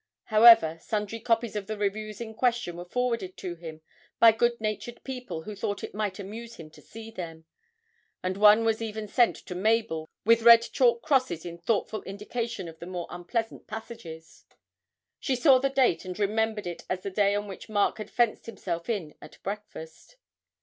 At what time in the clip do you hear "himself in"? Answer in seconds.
18.47-19.13